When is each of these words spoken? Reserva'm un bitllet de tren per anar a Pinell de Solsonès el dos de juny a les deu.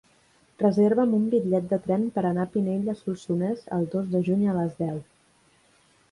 Reserva'm 0.61 1.11
un 1.17 1.25
bitllet 1.33 1.67
de 1.73 1.77
tren 1.83 2.07
per 2.15 2.23
anar 2.29 2.45
a 2.45 2.49
Pinell 2.55 2.87
de 2.87 2.95
Solsonès 3.01 3.61
el 3.77 3.85
dos 3.97 4.09
de 4.15 4.23
juny 4.31 4.41
a 4.47 4.55
les 4.61 4.73
deu. 4.81 4.97